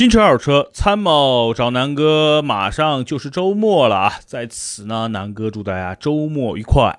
[0.00, 4.14] 新车好车，参谋找南哥，马上就是周末了啊！
[4.24, 6.98] 在此呢，南哥祝大家周末愉快。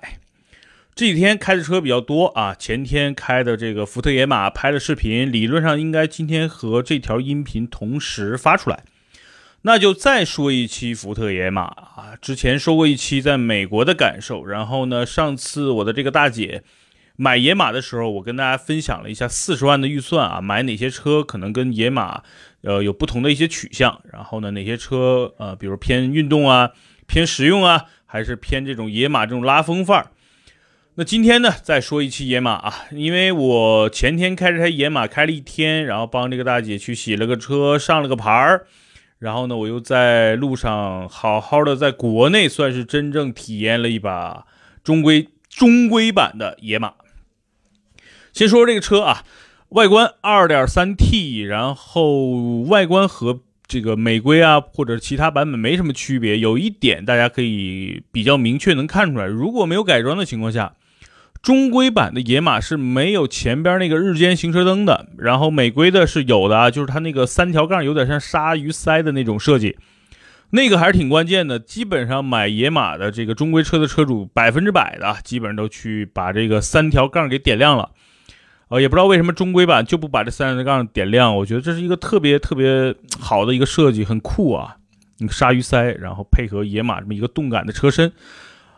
[0.94, 8.84] 这几天开的车比较多啊，前天开的这个福特野马拍的视频，理论上应该今天和这条音频同时发出来。
[9.62, 16.62] 那就再说一期福特野马啊，之前说过一期在美国的感受，然后呢，上次我的这个大姐。
[17.22, 22.24] 买野马的时候，我跟大家分享了一下四十万的预算啊，买哪些车可能跟野马，
[22.62, 24.00] 呃，有不同的一些取向。
[24.12, 26.72] 然后呢，哪些车呃，比如偏运动啊，
[27.06, 30.10] 偏实用啊，还是偏这种野马这种拉风范儿。
[30.96, 38.66] 那今天呢，再说一期野马啊，因为我前天开着台野马开了一天，然后帮这个大姐去洗了个车，上了个牌儿，
[39.20, 44.44] 然后呢，我又在路上好好的在国内算是真正体验了一把
[44.82, 46.94] 中规中规版的野马。
[48.32, 49.24] 先说说这个车啊，
[49.68, 56.38] 外观 2.3T，然后外观和这个美规啊或者其他版本没什么区别。
[56.38, 60.74] 有一点大家可以比较明确能看出来，如果没有改装的情况下，
[61.42, 69.76] 中规版的野马是没有前边那个日间行车灯的，然后美规的是有的啊，就是它那个三条杠有点像鲨鱼鳃的那种设计，
[70.50, 71.58] 那个还是挺关键的。
[71.58, 77.90] 基本上买野马的这个中规车的车主，百分之百的基本上都去把这个三条杠给点亮了。
[78.72, 84.76] 呃，也不知道为什么中规版就不把这三条杠点亮，我觉得这是一个特别特别好的一个设计，很酷啊！
[85.18, 88.10] 你鲨鱼鳃，然后配合野马这么一个动感的车身。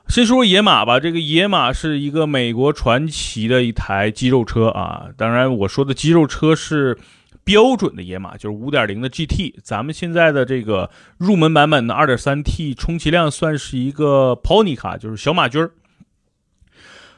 [0.08, 5.06] 先说说野马吧，这个野马是一个美国传奇的一台肌肉车啊。
[5.16, 6.98] 当然，我说的肌肉车是
[7.44, 9.54] 标准的野马，就是五点零的 GT。
[9.62, 15.70] 咱们现在的这个入门版本的二点三 T，充其量算是一个 Pony 卡，就是小马驹儿。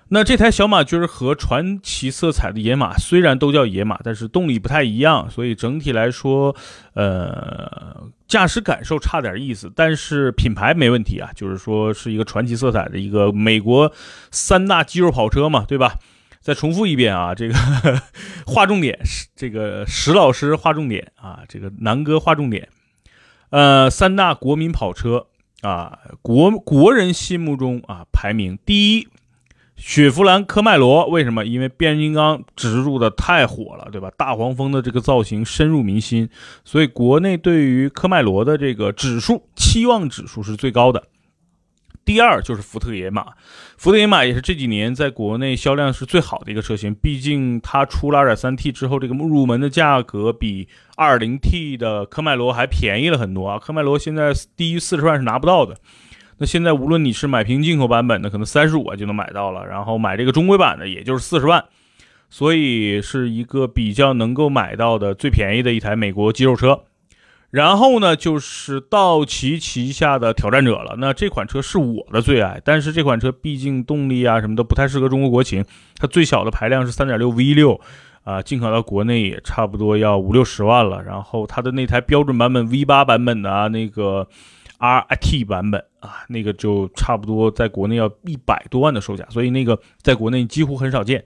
[0.09, 6.55] 那这台小马驹和传奇色彩的野马虽然都叫野马，但是动力不太一样，所以整体来说，
[6.95, 9.69] 呃，驾驶感受差点意思。
[9.75, 13.93] 但是品牌没问题啊，就是说是一个传奇色彩的一个美国
[14.31, 15.97] 三大肌肉跑车嘛，对吧？
[16.41, 17.55] 再重复一遍啊，这个
[18.47, 18.97] 划重点，
[19.35, 22.69] 这个石老师划重点啊，这个南哥划重点，
[23.51, 25.27] 呃，三大国民跑车
[25.63, 29.09] 啊，国国人心目中啊排名第一。
[29.77, 31.45] 雪佛兰科迈罗为什么？
[31.45, 34.11] 因为变形金刚植入的太火了，对吧？
[34.17, 36.29] 大黄蜂的这个造型深入民心，
[36.65, 41.05] 所以国内对于科迈罗的这个指数期望指数是最高的。
[42.07, 43.33] 第二就是福特野马，
[43.77, 53.59] 福特野马也是这几年在国内销量是最好的一个车型，毕竟它出了 2.3T 之后，这个入门的价格比 2.0T 的科迈罗还便宜了很多啊！
[53.59, 55.77] 科迈罗现在低于四十万是拿不到的。
[56.39, 61.65] 那现在无论你是买平行进口版本的，可能三十五万就能买到了，然后买这个中规版的，也就是四十万，
[62.29, 66.83] 所以是一个比较能够买到的最便宜的一台美国肌肉车。
[67.49, 70.97] 然后呢，就是道奇旗下的挑战者了。
[70.99, 75.65] 那这款车是我的最爱，但是这款车毕竟动力啊什么的不太适合中国国情，
[75.97, 77.81] 它最小的排量是三点六 V 六，
[78.25, 81.03] 啊，进口到国内也差不多要五六十万了。
[81.03, 84.29] 然后它的那台标准版本 V 八版本的，那个。
[84.79, 91.25] R T 版本啊，那个就差不多在国内要一百多万的售价，所以那个在国内几乎很少见，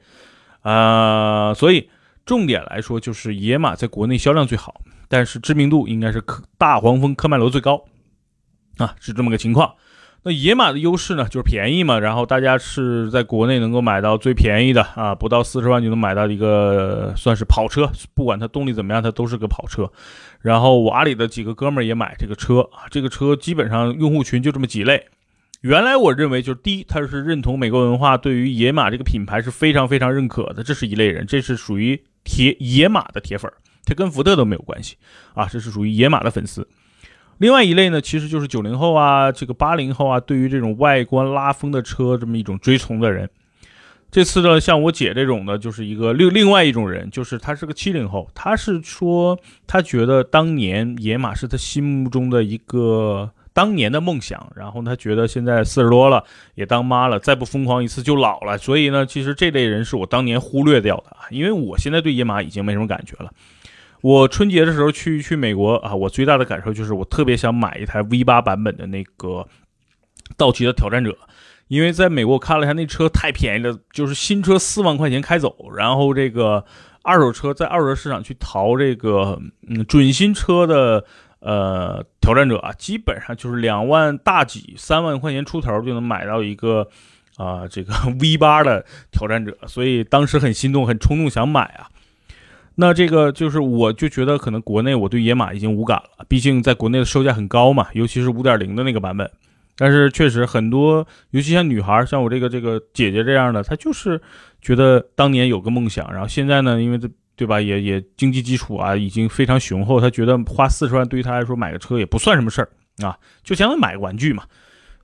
[0.62, 1.88] 啊，所以
[2.24, 7.84] 重点来说就是野马在国内销量最好，但是知名度应该是科大黄蜂科迈罗最高，
[8.78, 9.74] 啊，是这么个情况。
[10.22, 19.90] 那野马的优势呢，就是便宜嘛，然后大家是在国内能够买到最便宜的啊，不到四十万就能买到一个算是跑车，不管它动力怎么样，它都是个跑车。
[20.40, 25.06] 然后我阿里的几个哥们儿也买这个车啊，这个车基本上用户群就这么几类。
[25.62, 33.56] 原来我认为就是第一，他是认同美国文化，对于野马这个品牌是非常非常认可的，这是一类人，这是属于铁野马的铁粉儿，
[33.86, 34.96] 他跟福特都没有关系
[35.32, 36.66] 啊，这是属于野马的粉丝。
[37.40, 43.30] 另外一类呢，其实就是九零后啊，这个八零后啊，对于这种外观拉风的车这么一种追崇的人。
[44.10, 56.22] 这次呢，像我姐这种的，就是一个另另外一种人，就是他是个七零后，他是说他觉得当年野马是他心目中的一个当年的梦想，然后他觉得现在四十多了，
[56.56, 58.58] 也当妈了，再不疯狂一次就老了。
[58.58, 63.32] 所以呢，其实这类人是我当年忽略掉的，因为我现在对野马已经没什么感觉了。
[64.02, 69.46] 我春节的时候去去美国啊，我最大的感受就是我特别想买一台 V 八版本的那个
[70.36, 71.16] 道奇的挑战者，
[71.68, 76.64] 因为在美国我看了一下那车太便宜了，就是新车四万块钱开走，然后这个
[77.02, 79.38] 二手车在二手车市场去淘这个
[79.68, 81.04] 嗯准新车的
[81.40, 86.88] 呃挑战者啊，基本上就是两万大几三万块钱出头就能买到一个
[87.36, 91.89] 啊这个 V 八的挑战者，所以当时很心动，很冲动想买啊。
[92.80, 99.30] 那这个就是我就觉得可能国内我对野马已经无感了，毕竟在国内的售价很高嘛，尤其是五点零的那个版本。
[99.76, 104.18] 但是确实很多，尤其像女孩，像我这个这个姐姐这样的，她就是
[104.62, 107.06] 觉得当年有个梦想，然后现在呢，因为这
[107.36, 112.68] 对吧，也也经济基础啊已经非常雄厚，她觉得花四十万对于她来说买个车也不算什么事儿
[113.06, 114.44] 啊，就相当于买个玩具嘛，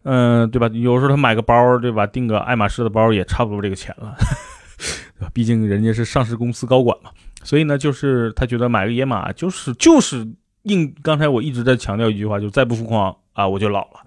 [0.02, 0.66] 嗯，对吧？
[0.72, 2.06] 有时候她买个包，对吧？
[2.06, 4.16] 订个爱马仕的包也差不多这个钱了，
[5.32, 7.10] 毕竟人家是上市公司高管嘛，
[7.46, 10.26] 所以呢，就是他觉得买个野马就是就是
[10.64, 14.00] 应刚才我一直在强调一句话，就再不疯狂啊，我就老了。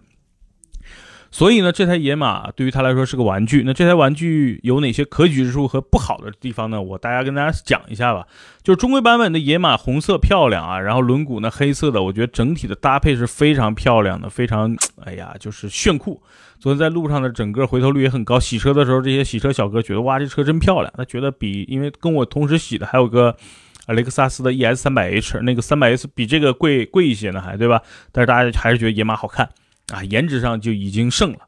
[1.32, 3.64] 所以呢，这台野马对于他来说是个玩具。
[3.66, 6.82] 那这台玩具有哪些可取之处和不好的地方呢？
[6.82, 8.26] 我大家跟大家讲一下吧。
[8.64, 16.22] 就是中规版本的野马红色漂亮啊，然后轮毂呢黑色的，我觉得整体的搭配是非常漂亮的，非常哎呀就是炫酷。
[16.60, 20.92] 昨天在路上的整个回头率也很高，洗车的时候这些洗车小哥觉得哇这车真漂亮。
[20.98, 23.36] 他觉得比因为跟我同时洗的还有个
[23.88, 27.82] 雷克萨斯的 ES 三百 H，那个三百 S 比这个贵贵一些呢还对吧？
[28.12, 29.48] 但是大家还是觉得野马好看。
[29.92, 31.40] 啊，颜值上就已经胜了，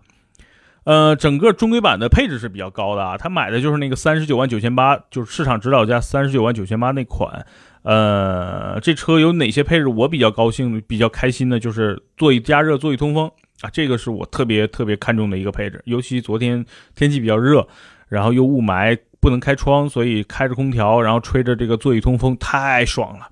[0.84, 7.46] 呃，整个中规版的配置是比较高的啊，他买的就是那个三十九万九千八，就是市场指导价三十九万九千八那款，
[7.84, 9.88] 呃，这车有哪些配置？
[9.88, 13.30] 我比较高兴、比较开心的就是座椅加热、座椅通风
[13.62, 16.66] 啊，这个是我特别特别看重的一个配置，尤其昨天
[16.96, 17.68] 天气比较热，
[18.08, 23.28] 然后又雾霾，不能开窗，所以开着空调，然后吹着这个座椅通风，太爽了。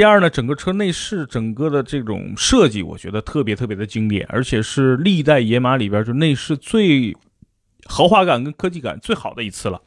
[0.00, 7.14] 第二呢，整个车内饰整个的这种设计，我觉得特别特别的经典，而且是历代野马里边就内饰最
[7.84, 9.82] 豪华感跟科技感最好的一次了。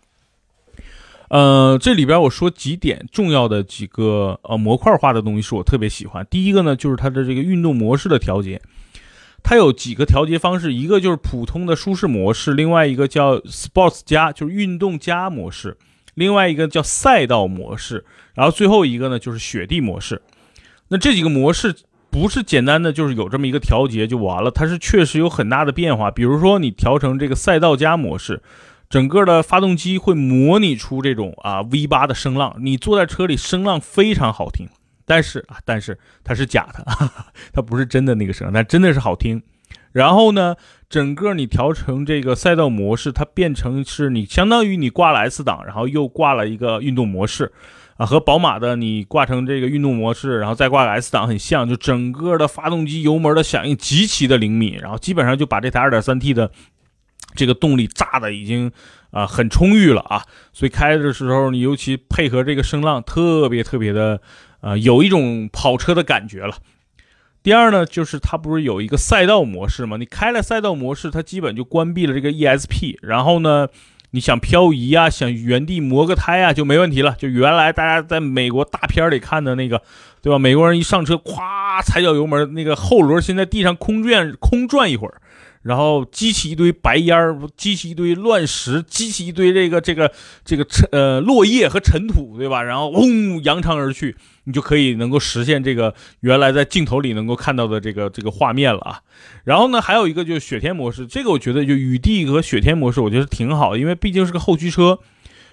[1.29, 6.23] 呃，这里边我说几点重要的几个呃模块化的东西是我特别喜欢。
[6.29, 8.61] 第一个呢，就是它的这个运动模式的调节，
[9.41, 15.75] 它有几个调节方式，一个就是普通的舒适模式，另外一个叫 Sports 加，就是运动加模式。
[16.13, 20.21] 另外一个叫赛道模式，然后最后一个呢就是雪地模式。
[20.89, 21.75] 那这几个模式
[22.09, 26.11] 不是简单的就是有这么一个调节就完了，它是确实有很大的变化。
[26.11, 28.41] 比如说你调成这个赛道加模式，
[28.89, 34.69] 整个的发动机会模拟出这种啊 V 八的声浪，你坐在车里声浪非常好听。
[35.05, 36.85] 但是啊，但是它是假的，
[37.51, 39.41] 它不是真的那个声，但真的是好听。
[39.91, 40.55] 然后呢，
[40.93, 47.51] 整个你调成这个赛道模式，它变成是你相当于你挂了 S 档，然后又挂了一个运动模式，
[47.97, 56.51] 啊，和宝马的你挂成这个运动模式，然后再挂个 S 档很像，就整个的发动机油门的响应极其的灵敏，然后基本上就把这台 2.3T 的
[57.33, 58.71] 这个动力炸的已经
[59.09, 64.21] 啊很充裕了啊，所以开的时候你尤其配合这个声浪，特别特别的
[64.61, 66.55] 啊有一种跑车的感觉了。
[67.43, 69.97] 第二呢，就是它不是有一个赛道模式吗？
[69.97, 72.95] 你开了赛道模式，它基本就关闭了这个 ESP。
[73.01, 73.67] 然后呢，
[74.11, 77.13] 你想漂移啊，想原地磨个胎啊，就没问题了。
[77.19, 79.81] 就原来大家在美国大片里看的那个，
[80.21, 80.39] 对吧？
[80.39, 85.15] 美国人一上车，咵踩脚油门，那个后轮先在地上空转空转一会儿。
[85.63, 90.11] 然后激起一堆白烟儿，激起一堆乱石，激起一堆这个这个
[90.43, 92.61] 这个尘呃落叶和尘土，对吧？
[92.61, 98.99] 然后嗡扬长而去，你就可以能够实现这个原来在镜头里能够看到的这个这个画面了啊。
[99.45, 104.99] 然后呢，还有一个就是雪天模式，这个我觉得就雨地和雪天模式，我觉得挺好，因为毕竟是个后驱车，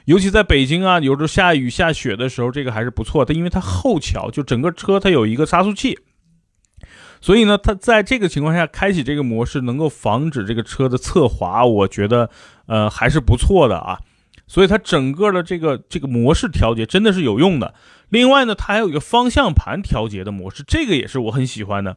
[0.07, 5.97] 尤其在北京啊，有时候下雨下雪的时候，这个还是不错的，因为它后桥就整个车它有一个差速器。
[7.21, 12.31] 所以呢，它在这个情况下开启这个模式，能够防止这个车的侧滑，我觉得，
[12.67, 13.99] 呃，还是不错的啊。
[14.47, 17.75] 所以它整个的这个这个模式调节真的是有用的。
[18.09, 21.97] 另外呢，它还有一个方向盘调节的模式，这个也是我很喜欢的。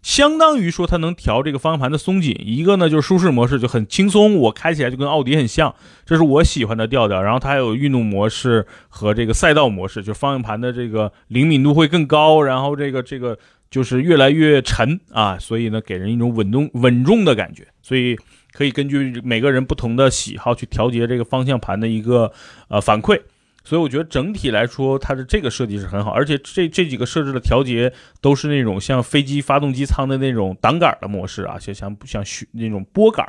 [0.00, 2.34] 相当于说它能调这个方向盘的松紧。
[2.38, 5.74] 一个呢就是舒适模式就很轻松，我开起来就跟奥迪很像，
[6.06, 7.20] 这是我喜欢的调调。
[7.20, 13.36] 然后它还有运动模式和这个赛道模式，就方向盘的这个灵敏度会更高，然后这个这个。
[13.70, 17.66] 就是越来越沉啊，所以呢，给人一种稳重稳重的感觉。
[17.82, 18.16] 所以
[18.52, 22.32] 可以根据每个人不同的喜好去调节这个方向盘的一个
[22.68, 23.20] 呃反馈。
[23.62, 33.24] 所以我觉得整体来说，它的这个设计是很好，而且这这几个设置的调节都是那种像飞机发动机舱的那种挡杆的模式啊，像像像那种拨杆。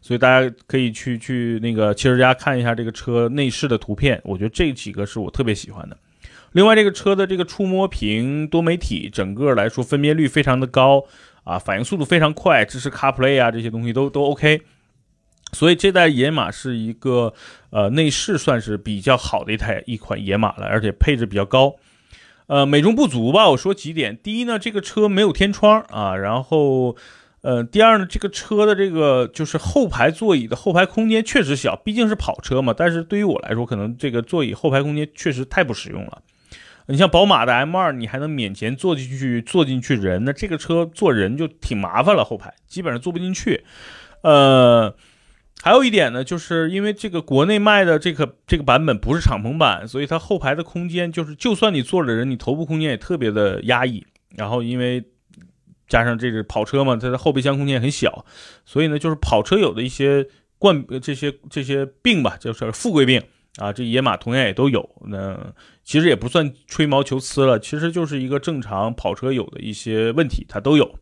[0.00, 5.96] 所以大家可以去去那个汽车家看一下这个车内饰的图片，我觉得这几个是我特别喜欢的。
[6.56, 11.04] 另外，这个车的这个触摸屏多媒体，整个来说分辨率非常的高
[11.44, 14.62] 啊，反应速度非常快，支持 CarPlay 啊，这些东西都都 OK。
[15.52, 17.34] 所以这代野马是一个
[17.68, 21.76] 呃内饰算是比较好的一台一款野马了，而且配置比较高。
[22.46, 24.16] 呃，美中不足吧，我说几点。
[24.16, 26.96] 第一呢，这个车没有天窗啊，然后
[27.42, 32.74] 呃，第二呢，这个车的这个就是后排座椅的后排空间确实小，毕竟是跑车嘛。
[32.74, 36.22] 但是对于我来说，可能这个座椅后排空间确实太不实用了。
[36.88, 43.64] 你像宝马的 M2，你还能勉强坐进去坐进去人，那这个车坐人就挺麻烦了，后排基本上坐不进去。
[44.22, 44.94] 呃，
[45.62, 54.06] 还有一点呢，就是因为这个国内卖的这个这个版本不是敞篷版，所以它后排的空间就是，就算你坐着人，你头部空间也特别的压抑。
[54.36, 55.04] 然后因为
[55.88, 58.24] 加上这是跑车嘛，它的后备箱空间很小，
[58.64, 60.26] 所以呢，就是跑车有的一些
[60.58, 63.22] 冠这些这些病吧，就是富贵病
[63.56, 64.88] 啊，这野马同样也都有。
[65.08, 65.52] 那
[65.84, 70.98] 其实也不算吹毛求疵了，其实就是一个正常跑车有的一些问题，它都有。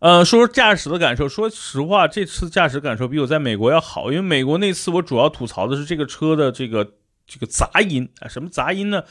[0.00, 6.94] 呃，说说驾驶的感受，说实话，这次驾驶感受比我在美国要好，因为美国那次我主要吐槽的是这个车的这个
[7.26, 9.04] 这个杂音啊，什么杂音呢？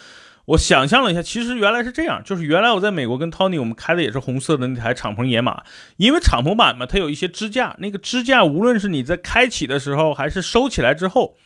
[0.46, 5.64] 我想象了一下，其实原来是这样，就是原来我在美国跟 Tony 我们开的也是红色的那台敞篷野马，
[5.98, 11.38] 因为敞篷版嘛，它有一些支架，那个支架无论是你在开启的时候，还是收起来之后，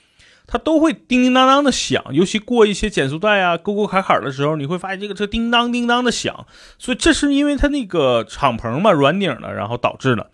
[0.48, 6.46] 它都会叮叮当当的响，尤其过一些减速带啊、沟沟坎坎的时候，你会发现这个车叮当叮当的响，
[6.78, 10.30] 所以这是因为它那个敞篷嘛，软顶的，然后导致的。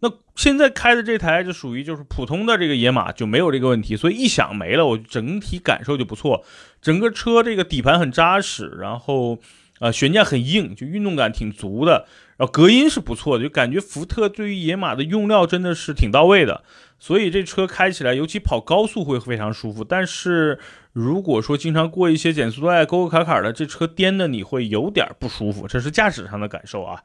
[0.00, 6.44] 那现在开的这台就属于就是普通的这个野马就没有这个问题，所以一响没了，我整体感受就不错。
[6.80, 9.40] 整个车这个底盘很扎实，然后
[9.80, 12.06] 呃悬架很硬，就运动感挺足的。
[12.36, 16.62] 然后隔音是不错的，就感觉福特对于野马的用料真的是挺到位的。
[16.98, 19.84] 所以这车开起来，尤其跑高速会非常舒服。
[19.84, 20.58] 但是
[20.92, 27.02] 如果说经常过一些减速带沟沟坎坎的，这车颠的你会有点不舒服，这是驾驶上的感受啊。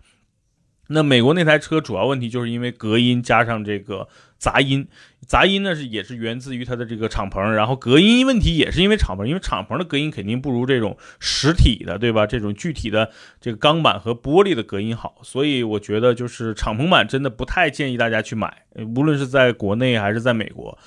[0.88, 4.86] 那美国那台车主要问题就是因为隔音加上这个杂音，
[5.26, 12.28] 杂音呢是也是源自于它的这个敞篷，然后隔音问题也是因为敞篷，因为敞篷的隔音肯定不如这种实体的，对吧？
[12.28, 13.10] 这种具体的
[13.40, 20.78] 这个钢板和玻璃的隔音好，所以我觉得就是敞篷版真的不太建议大家去买，无论是在国内还是在美国，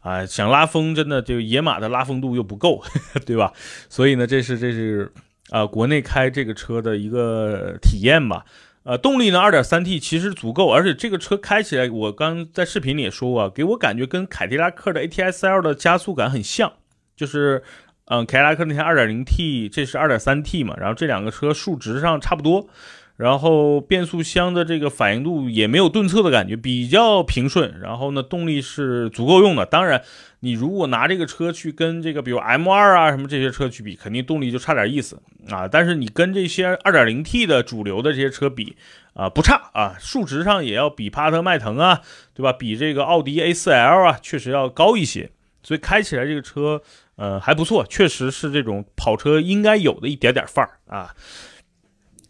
[0.00, 2.82] 啊，想拉风真的就野马的拉风度又不够，
[3.24, 3.54] 对吧？
[3.88, 5.10] 所以呢，这是这是
[5.48, 8.44] 啊，国内开这个车的一个体验吧。
[8.86, 16.72] 呃，动力呢，二点三 T 其实足够，而且这个车开起来，我刚在视频里也说过，给我感觉跟凯迪拉克的 ATS L 的加速感很像，
[17.16, 17.64] 就是，
[18.04, 22.68] 嗯，凯迪拉克那台二点零 T，这是二点三 T 嘛，然后这两个车数值上差不多。
[23.16, 27.80] 然后变速箱的这个反应度也没有顿挫的感觉，比较平顺。
[27.80, 29.64] 然后呢，动力是足够用的。
[29.64, 30.02] 当然，
[30.40, 35.18] 你如果拿这个车去跟这个比如 M2 啊什么这些车去比，肯定动力就差点意思
[35.48, 35.66] 啊。
[35.66, 38.76] 但是你跟这些 2.0T 的主流的这些车比
[39.14, 42.02] 啊，不差啊，数值上也要比帕特迈腾啊，
[42.34, 42.52] 对吧？
[42.52, 45.30] 比这个奥迪 A4L 啊，确实要高一些。
[45.62, 46.80] 所以开起来这个车，
[47.16, 51.12] 呃，还不错，确实是这种跑车应该有的一点点范儿啊。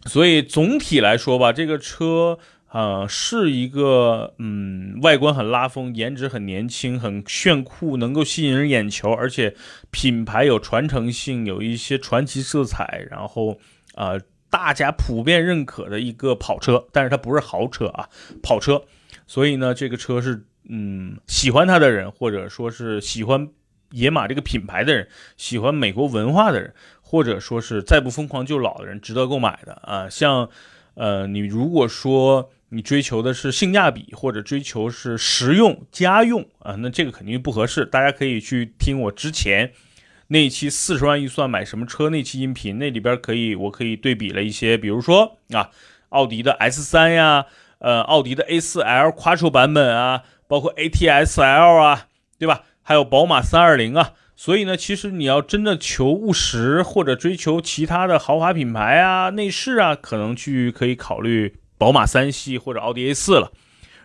[0.06, 9.54] 所以总体来说吧，这个车啊是一个嗯，外观很拉风，颜值很年轻，很炫酷，能够吸引人眼球，而且
[9.90, 13.58] 品牌有传承性，有一些传奇色彩，然后
[13.94, 14.12] 啊，
[14.48, 18.08] 大家普遍认可的一个跑车，但是它不是豪车啊，
[18.42, 18.82] 跑车。
[19.26, 23.48] 所以呢，这个车是嗯，喜欢它的人，或者说是喜欢
[23.90, 26.72] 野马这个品牌的人，喜欢美国文化的人。
[27.08, 30.50] 或者说是再不疯狂就老的人值得购买的啊，像，
[30.94, 37.86] 呃，你如果说你追求的是性价比或者追求是实用家用啊，那这个肯定不合适。
[37.86, 39.70] 大家可以去听我之前
[40.26, 45.70] 那期四十万预算买什么车那期音频，那里边可以我可以对比了一些，比如说啊，
[46.08, 47.46] 奥迪的 S 三呀，
[47.78, 52.64] 呃，奥迪的 A 四 L Quattro 版本啊，包括 ATS L 啊，对吧？
[52.82, 54.14] 还有宝马三二零啊。
[54.38, 63.50] 所以呢，其实你要真的求务实，或者追求其他的豪华品牌啊、内饰啊，可能去可以考虑宝马三系或者奥迪 A 四了。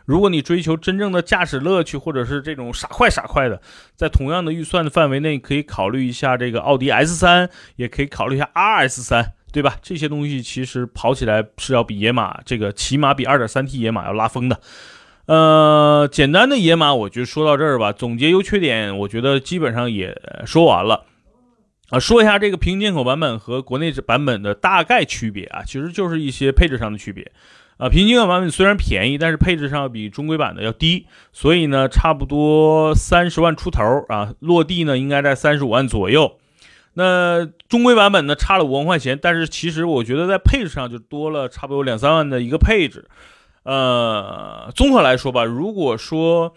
[0.06, 3.62] 如果你追求真正的驾驶乐趣，或者是这种傻快傻快的，
[3.96, 9.78] 在同样的预算的范围内，可以考虑一下这个奥迪 S 三，也可以考虑一下 RS 三，对吧？
[9.82, 14.60] 这些东西其实跑起来是要比野马这个起码比 2.3T 野马要拉风的。
[15.28, 17.92] 呃，简单的野马，我就说到这儿吧。
[17.92, 21.06] 总结优缺点，我觉得基本上也说完了。
[21.90, 27.32] 啊，说一下这个平行进口版本和国内版本的大概区别啊，其实就是一些配置上的区别。
[27.78, 36.38] 啊，平行进口版本虽然便宜，但是配置上比中规版的要低，所以呢，差不多三十万出头啊，落地呢应该在三十五万左右。
[36.94, 43.08] 那中规版本呢差了五万块钱，但是其实我觉得在配置上就多了差不多两三万的一个配置。
[43.64, 46.54] 呃，综合来说吧，如果说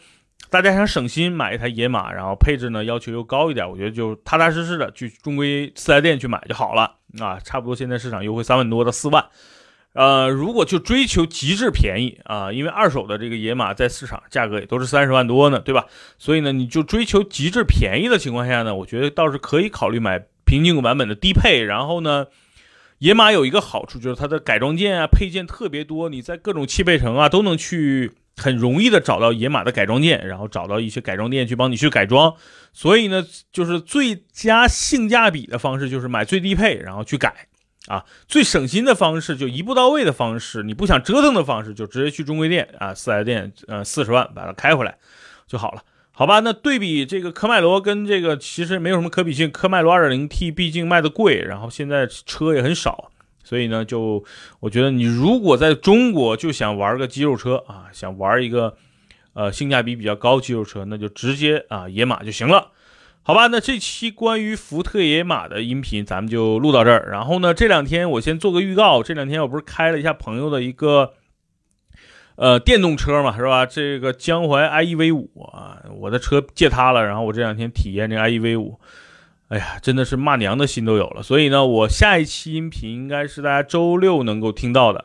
[0.51, 9.27] 大家想省心买一台野马，然后配置呢要求又高一点，我觉得就踏踏实实的去中规四 S 店去买就好了啊，差不多现在市场优惠三万多到四万。
[9.93, 15.87] 呃，如果就追求极致便宜啊，因为二手的这个野马在市场价格也都是三十万多呢，对吧？
[16.19, 21.63] 所以呢，你就追求极致便宜的情况下呢，我觉得倒是可以考虑买平进口版本的低配。
[21.63, 22.27] 然后呢，
[22.99, 32.35] 野马有一个好处就是它的改装件啊、配件特别多，你在各种汽配城啊都能去很容易的找到野马的改装件，然后找到一些改装店去帮你去改装。
[32.73, 37.49] 所以呢，就是最佳性价比的方式就是买最低配，然后去改。
[37.87, 44.97] 啊，最省心的方式就一步到位的方式，你不想折腾的方式就直接去中规店啊，四 S 店，呃，四十万把它开回来
[45.47, 45.83] 就好了，
[46.17, 46.39] 好吧？
[46.39, 53.11] 那对比这个科迈罗跟这个其实没有什么可比性，科迈罗 2.0T 毕竟卖的贵，然后现在车也很少，
[53.43, 54.25] 所以呢，就
[54.61, 58.77] 我觉得你如果在中国就想玩个肌肉车啊，想玩一个
[59.33, 62.69] 呃性价比比较高肌肉车，那就直接啊野马就行了。
[63.25, 67.09] 好吧，那这期关于福特野马的音频咱们就录到这儿。
[67.11, 69.03] 然后呢，这两天我先做个预告。
[69.03, 71.15] 这两天我不是开了一下朋友的一个
[72.37, 73.67] 呃电动车嘛，是吧？
[73.67, 77.05] 这个江淮 IEV 五啊，我的车借他了。
[77.05, 78.79] 然后我这两天体验这 IEV 五，
[79.49, 81.23] 哎呀，真的是骂娘的心都有了。
[81.23, 85.05] 所以呢，我下一期音频应该是大家周六能够听到的。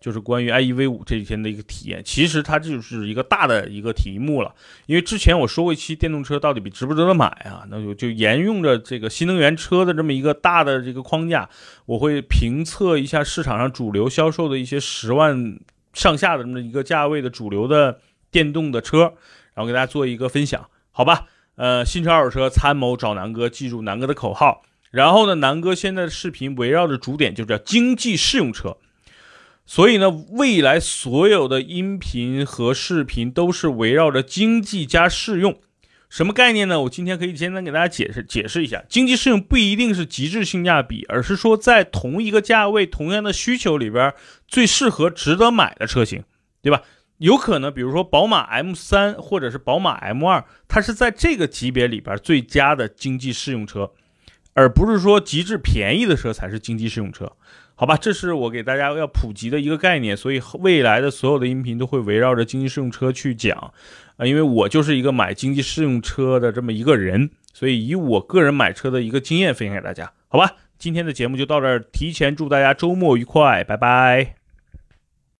[0.00, 4.50] 就是关于 IEV 五这几天的一个体验，其实它就是一个大的一个题目了。
[4.86, 11.46] 因为之前我说过一期电动车到底值不值得买啊，那就就沿用着这个新能源车的这么一个大的这个框架，
[11.84, 15.58] 我会评测一下市场上主流销售的一些十万
[15.92, 19.14] 上下的这么一个价位的主流的电动的车，
[19.54, 21.26] 然后给大家做一个分享，好吧？
[21.56, 24.62] 呃，新车二手车参谋找南哥，记住南哥的口号。
[24.90, 28.78] 然后呢，南哥现在的视频围绕着主点就叫经济适用车。
[29.66, 35.60] 所以呢，未来所有的音频和视频都是围绕着经济加适用，
[36.10, 36.80] 什么概念呢？
[36.82, 38.82] 我今天可以简单给大家解释解释一下。
[38.88, 44.12] 经济适用不一定是极致性价比，而是说在同一个价位、同样的需求里边，
[44.48, 46.24] 最适合、值得买的车型，
[46.60, 46.82] 对吧？
[47.18, 53.92] 有可能，比如说宝马 M 三或者是宝马 M 二，它是在这个级别里边最佳的经济适用车，
[54.54, 57.30] 而不是说极致便宜的车才是经济适用车。
[57.80, 63.72] 好吧，这是我给大家要普及的一个概念，所以未来的所有的音频都会围绕着经济适用车去讲，
[64.18, 74.39] 啊，因为我就是一个买经济适用车的这么一个人，所以以我个人买车的一个经验分享给大家，好吧，今天的节目就到这儿，提前祝大家周末愉快，拜拜。